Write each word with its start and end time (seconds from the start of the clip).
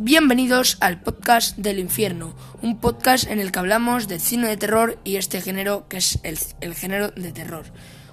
Bienvenidos 0.00 0.76
al 0.78 1.00
podcast 1.00 1.56
del 1.56 1.80
infierno, 1.80 2.32
un 2.62 2.78
podcast 2.78 3.28
en 3.28 3.40
el 3.40 3.50
que 3.50 3.58
hablamos 3.58 4.06
de 4.06 4.20
cine 4.20 4.46
de 4.46 4.56
terror 4.56 4.96
y 5.02 5.16
este 5.16 5.40
género 5.40 5.88
que 5.88 5.96
es 5.96 6.20
el, 6.22 6.74
género 6.76 7.10
de 7.10 7.32
terror. 7.32 7.64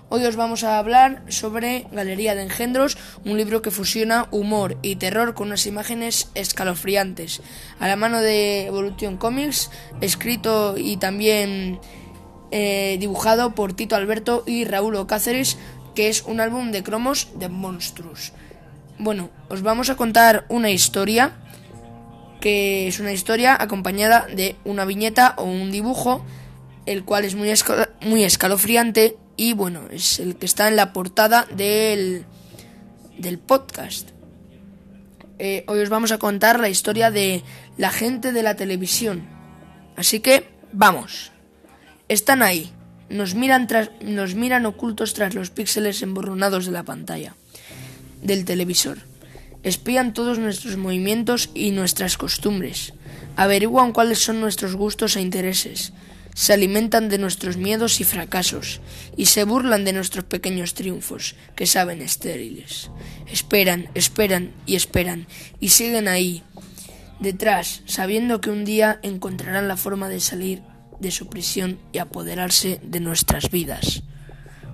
Hoy 0.09 0.26
os 0.26 0.36
vamos 0.36 0.63
a 0.63 0.80
hablar 0.80 1.21
sobre 1.27 1.86
Galería 1.91 2.34
de 2.34 2.41
Engendros, 2.41 2.98
un 3.23 3.38
libro 3.38 3.62
que 3.62 3.70
fusiona 3.70 4.27
humor 4.32 4.80
y 4.82 4.95
terror 4.95 5.36
con 5.36 5.50
unas 5.50 5.68
imágenes 5.68 6.32
escalofriantes, 6.34 7.44
a 7.80 7.88
la 7.88 7.95
mano 7.95 8.20
de 8.20 8.66
Evolution 8.66 9.17
Comics, 9.17 9.70
escrito 10.02 10.80
y 10.80 10.98
también 10.98 11.80
eh, 12.49 12.98
dibujado 12.99 13.54
por 13.54 13.73
Tito 13.73 13.95
Alberto 13.95 14.44
y 14.48 14.66
Raúl 14.66 15.05
Cáceres, 15.05 15.59
que 15.94 16.09
es 16.09 16.23
un 16.23 16.40
álbum 16.40 16.72
de 16.72 16.81
cromos 16.81 17.30
de 17.36 17.48
monstruos. 17.48 18.34
Bueno, 18.98 19.30
os 19.49 19.62
vamos 19.62 19.90
a 19.90 19.98
contar 19.98 20.45
una 20.48 20.72
historia 20.72 21.34
que 22.45 22.88
es 22.88 22.99
una 22.99 23.12
historia 23.12 23.58
acompañada 23.59 24.27
de 24.27 24.55
una 24.66 24.85
viñeta 24.85 25.34
o 25.40 25.45
un 25.45 25.72
dibujo, 25.72 26.23
el 26.85 27.04
cual 27.04 27.26
es 27.26 27.34
muy, 27.34 27.52
muy 28.02 28.23
escalofriante 28.23 29.18
y 29.35 29.54
bueno, 29.54 29.81
es 29.90 30.20
el 30.20 30.35
que 30.35 30.45
está 30.45 30.68
en 30.68 30.76
la 30.76 30.94
portada 30.94 31.48
del, 31.55 32.23
del 33.18 33.40
podcast. 33.40 34.09
Eh, 35.40 35.63
hoy 35.68 35.80
os 35.80 35.90
vamos 35.90 36.12
a 36.12 36.20
contar 36.20 36.59
la 36.59 36.70
historia 36.70 37.09
de 37.09 37.41
la 37.77 37.90
gente 37.90 38.31
de 38.31 38.44
la 38.44 38.55
televisión. 38.55 39.27
Así 39.96 40.20
que, 40.20 40.48
vamos. 40.71 41.32
Están 42.09 42.43
ahí. 42.43 42.71
Nos 43.09 43.34
miran, 43.34 43.66
tras, 43.66 43.90
nos 44.02 44.35
miran 44.35 44.68
ocultos 44.68 45.16
tras 45.16 45.34
los 45.34 45.49
píxeles 45.49 46.04
emborronados 46.04 46.68
de 46.68 46.73
la 46.73 46.84
pantalla 46.84 47.35
del 48.21 48.46
televisor. 48.46 48.99
Espían 49.66 50.13
todos 50.13 50.38
nuestros 50.38 50.77
movimientos 50.77 51.49
y 51.55 51.71
nuestras 51.71 52.18
costumbres. 52.18 52.94
Averiguan 53.35 53.94
cuáles 53.94 54.20
son 54.20 54.40
nuestros 54.40 54.76
gustos 54.76 55.16
e 55.16 55.22
intereses. 55.22 55.91
Se 56.35 56.54
alimentan 56.54 57.10
de 57.10 57.18
nuestros 57.18 57.57
miedos 57.57 57.99
y 57.99 58.04
fracasos 58.04 58.80
y 59.18 59.26
se 59.26 59.44
burlan 59.44 59.84
de 59.84 59.94
nuestros 59.94 60.24
pequeños 60.26 60.76
triunfos, 60.76 61.35
que 61.55 61.66
saben 61.66 62.04
estériles. 62.04 62.91
Esperan, 63.26 63.90
esperan 63.96 64.53
y 64.68 64.75
esperan 64.75 65.25
y 65.59 65.69
siguen 65.69 66.09
ahí, 66.09 66.44
detrás, 67.19 67.81
sabiendo 67.88 68.41
que 68.41 68.52
un 68.52 68.66
día 68.66 69.00
encontrarán 69.02 69.68
la 69.68 69.78
forma 69.78 70.09
de 70.09 70.19
salir 70.19 70.62
de 71.00 71.09
su 71.09 71.28
prisión 71.28 71.79
y 71.91 71.97
apoderarse 71.97 72.79
de 72.84 73.00
nuestras 73.00 73.50
vidas. 73.50 74.03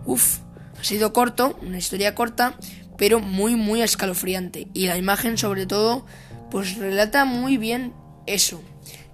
Uf, 0.05 0.39
ha 0.77 0.83
sido 0.83 1.13
corto, 1.13 1.57
una 1.61 1.77
historia 1.77 2.13
corta, 2.13 2.57
pero 3.01 3.19
muy 3.19 3.55
muy 3.55 3.81
escalofriante 3.81 4.67
y 4.75 4.85
la 4.85 4.95
imagen 4.95 5.35
sobre 5.35 5.65
todo 5.65 6.05
pues 6.51 6.75
relata 6.75 7.25
muy 7.25 7.57
bien 7.57 7.93
eso, 8.27 8.61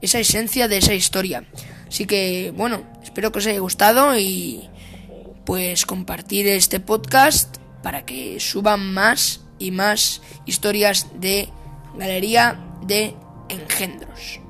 esa 0.02 0.19
esencia 0.19 0.67
de 0.67 0.79
esa 0.79 0.94
historia. 0.94 1.45
Así 1.88 2.05
que 2.05 2.52
bueno, 2.53 2.81
espero 3.02 3.31
que 3.31 3.39
os 3.39 3.47
haya 3.47 3.61
gustado 3.61 4.19
y 4.19 4.67
pues 5.45 5.85
compartir 5.85 6.49
este 6.49 6.81
podcast 6.81 7.59
para 7.81 8.03
que 8.05 8.41
suban 8.41 8.94
más 8.94 9.39
y 9.57 9.71
más 9.71 10.22
historias 10.45 11.07
de 11.22 11.47
Galería 11.97 12.59
de 12.85 13.16
Engendros. 13.47 14.47